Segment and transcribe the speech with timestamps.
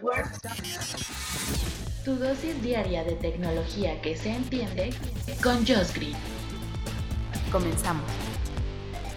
[0.00, 0.24] Hardware.
[2.04, 4.90] Tu dosis diaria de tecnología que se entiende
[5.42, 6.16] con Josh Green.
[7.52, 8.04] Comenzamos.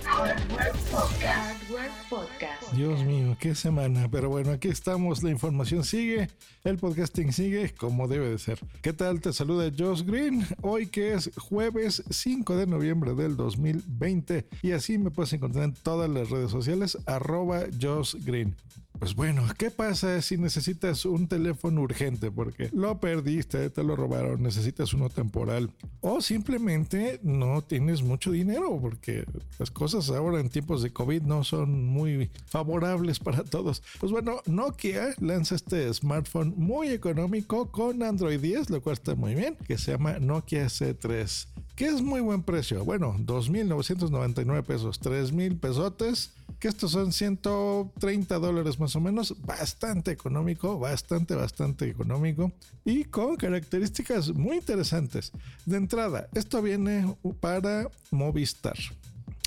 [0.03, 1.23] Hardware Podcast.
[1.23, 2.73] Hardware Podcast.
[2.73, 4.09] Dios mío, qué semana.
[4.11, 5.23] Pero bueno, aquí estamos.
[5.23, 6.27] La información sigue.
[6.65, 8.59] El podcasting sigue como debe de ser.
[8.81, 9.21] ¿Qué tal?
[9.21, 10.45] Te saluda Josh Green.
[10.61, 14.45] Hoy que es jueves 5 de noviembre del 2020.
[14.61, 16.97] Y así me puedes encontrar en todas las redes sociales.
[17.05, 18.55] Arroba Josh Green.
[18.99, 22.31] Pues bueno, ¿qué pasa si necesitas un teléfono urgente?
[22.31, 25.71] Porque lo perdiste, te lo robaron, necesitas uno temporal.
[26.01, 29.25] O simplemente no tienes mucho dinero porque
[29.59, 33.83] las cosas ahora en tiempos de COVID no son muy favorables para todos.
[33.99, 39.35] Pues bueno, Nokia lanza este smartphone muy económico con Android 10, lo cual está muy
[39.35, 42.85] bien, que se llama Nokia C3 que es muy buen precio.
[42.85, 46.31] Bueno, 2.999 pesos, 3.000 pesotes,
[46.63, 52.53] que estos son 130 dólares más o menos, bastante económico, bastante, bastante económico
[52.85, 55.33] y con características muy interesantes.
[55.65, 58.77] De entrada, esto viene para Movistar.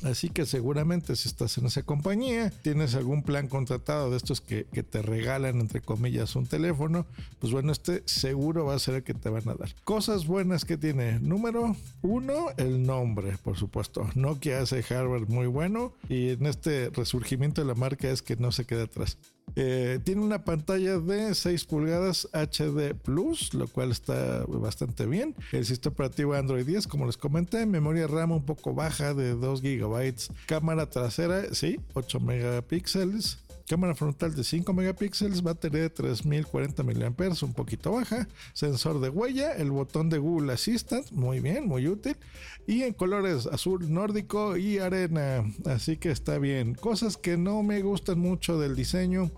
[0.07, 4.65] Así que seguramente si estás en esa compañía, tienes algún plan contratado de estos que,
[4.65, 7.07] te regalan, entre comillas, un teléfono,
[7.41, 9.75] pues bueno, este seguro va a ser el que te van a dar.
[9.83, 11.19] Cosas buenas que tiene.
[11.19, 14.09] Número uno, el nombre, por supuesto.
[14.15, 18.53] Nokia hace hardware muy bueno y en este resurgimiento de la marca es que no
[18.53, 19.19] se queda atrás.
[19.57, 25.35] Eh, tiene una pantalla de 6 pulgadas HD Plus, lo cual está bastante bien.
[25.51, 29.63] El sistema operativo Android 10, como les comenté, memoria RAM un poco baja de 2
[29.63, 30.15] GB.
[30.47, 33.39] Cámara trasera, sí, 8 megapíxeles.
[33.69, 39.55] Cámara frontal de 5 megapíxeles, batería de 3040 mAh, un poquito baja, sensor de huella,
[39.55, 42.17] el botón de Google Assistant, muy bien, muy útil,
[42.69, 46.75] y en colores azul nórdico y arena, así que está bien.
[46.75, 49.33] Cosas que no me gustan mucho del diseño,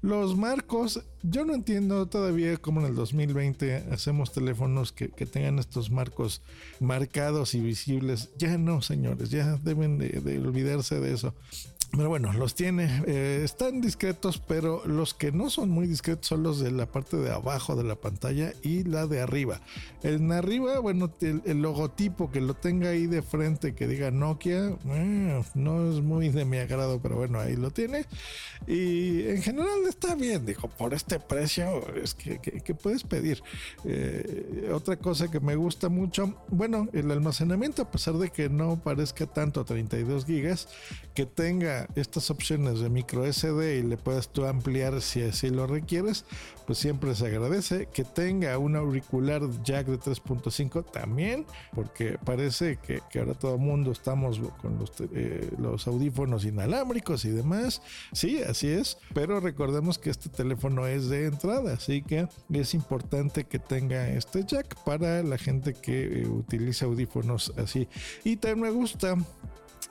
[0.00, 5.90] los marcos, yo no entiendo todavía cómo en el 2020 hacemos teléfonos que, tengan estos
[5.90, 6.40] marcos
[6.78, 8.30] marcados y visibles.
[8.38, 11.34] Ya no, señores, ya deben de, de olvidarse de eso.
[11.90, 13.02] Pero bueno, los tiene.
[13.06, 17.16] Eh, están discretos, pero los que no son muy discretos son los de la parte
[17.16, 19.60] de abajo de la pantalla y la de arriba.
[20.02, 25.42] En arriba, bueno, el, logotipo que lo tenga ahí de frente, que diga Nokia, eh,
[25.54, 28.04] no es muy de mi agrado, pero bueno, ahí lo tiene.
[28.66, 33.42] Y en general está bien, dijo, por este precio es que, que, que puedes pedir.
[33.84, 38.82] Eh, otra cosa que me gusta mucho, bueno, el almacenamiento, a pesar de que no
[38.82, 40.68] parezca tanto 32 gigas,
[41.14, 45.66] que tenga estas opciones de micro SD y le puedas tú ampliar si así lo
[45.66, 46.24] requieres,
[46.66, 47.88] pues siempre se agradece.
[47.92, 53.92] Que tenga un auricular jack de 3.5 también, porque parece que, que, ahora todo mundo
[53.92, 57.82] estamos con los, eh, los audífonos inalámbricos y demás.
[58.12, 63.44] Sí, así es, pero recordemos que este teléfono es de entrada, así que es importante
[63.44, 67.88] que tenga este jack para la gente que eh, utiliza audífonos así.
[68.24, 69.16] Y también me gusta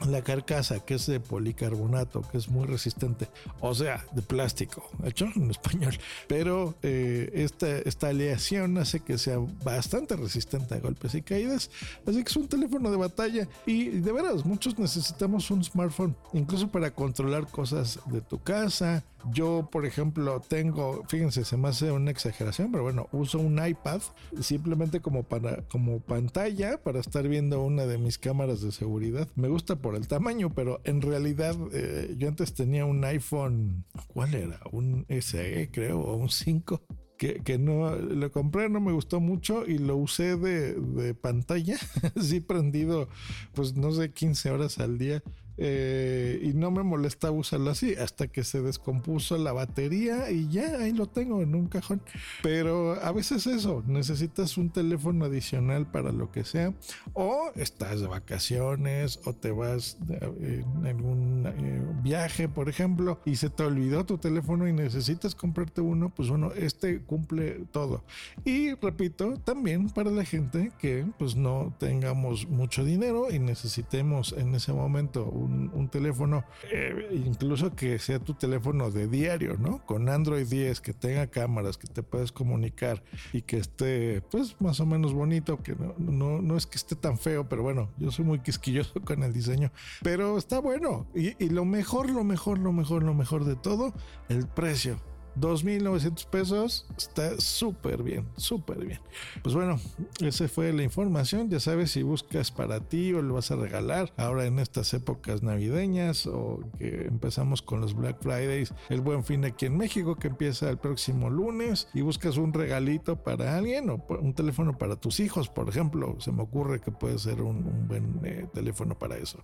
[0.09, 3.29] la carcasa que es de policarbonato que es muy resistente
[3.61, 9.37] o sea de plástico hecho en español pero eh, esta, esta aleación hace que sea
[9.63, 11.69] bastante resistente a golpes y caídas
[12.05, 16.67] así que es un teléfono de batalla y de veras muchos necesitamos un smartphone incluso
[16.67, 22.11] para controlar cosas de tu casa yo, por ejemplo, tengo, fíjense, se me hace una
[22.11, 24.01] exageración, pero bueno, uso un iPad
[24.41, 29.27] simplemente como para como pantalla para estar viendo una de mis cámaras de seguridad.
[29.35, 34.35] Me gusta por el tamaño, pero en realidad eh, yo antes tenía un iPhone, ¿cuál
[34.35, 34.59] era?
[34.71, 36.81] Un SE, creo, o un 5
[37.17, 41.77] que, que, no lo compré, no me gustó mucho y lo usé de, de pantalla,
[42.15, 43.09] así prendido,
[43.53, 45.23] pues no sé, 15 horas al día.
[45.57, 50.79] Eh, y no me molesta usarlo así hasta que se descompuso la batería y ya
[50.79, 52.01] ahí lo tengo en un cajón.
[52.43, 56.73] Pero a veces eso, necesitas un teléfono adicional para lo que sea,
[57.13, 63.49] o estás de vacaciones, o te vas en algún eh, viaje, por ejemplo, y se
[63.49, 68.03] te olvidó tu teléfono y necesitas comprarte uno, pues bueno, este cumple todo.
[68.45, 74.55] Y repito, también para la gente que pues no tengamos mucho dinero y necesitemos en
[74.55, 79.85] ese momento un un, teléfono, eh, incluso que sea tu teléfono de diario, ¿no?
[79.85, 83.03] Con Android 10, que tenga cámaras, que te puedes comunicar
[83.33, 86.95] y que esté, pues, más o menos bonito, que no, no, no es que esté
[86.95, 89.71] tan feo, pero bueno, yo soy muy quisquilloso con el diseño,
[90.03, 91.07] pero está bueno.
[91.15, 93.93] Y lo mejor, lo mejor, lo mejor, lo mejor de todo,
[94.29, 94.99] el precio.
[95.39, 98.99] 2.900 pesos está súper bien, súper bien.
[99.43, 99.79] Pues bueno,
[100.19, 101.49] esa fue la información.
[101.49, 105.43] Ya sabes, si buscas para ti o lo vas a regalar ahora en estas épocas
[105.43, 110.27] navideñas o que empezamos con los Black Fridays, el buen fin aquí en México que
[110.27, 115.19] empieza el próximo lunes y buscas un regalito para alguien o un teléfono para tus
[115.19, 116.15] hijos, por ejemplo.
[116.19, 119.39] Se me ocurre que puede ser un, buen eh, teléfono para eso.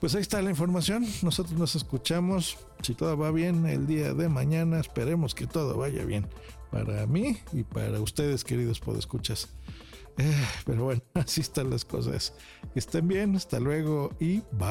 [0.00, 1.06] Pues ahí está la información.
[1.22, 2.56] Nosotros nos escuchamos.
[2.82, 6.26] Si todo va bien el día de mañana, esperemos que todo vaya bien
[6.70, 9.48] para mí y para ustedes, queridos podescuchas.
[10.16, 12.32] Eh, pero bueno, así están las cosas.
[12.72, 14.68] Que estén bien, hasta luego y bye.